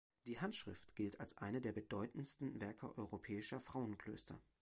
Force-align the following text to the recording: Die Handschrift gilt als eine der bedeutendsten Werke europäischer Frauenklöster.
Die 0.25 0.39
Handschrift 0.41 0.95
gilt 0.95 1.19
als 1.19 1.37
eine 1.37 1.61
der 1.61 1.73
bedeutendsten 1.73 2.59
Werke 2.59 2.97
europäischer 2.97 3.59
Frauenklöster. 3.59 4.41